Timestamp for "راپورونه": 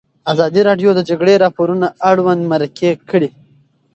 1.43-1.87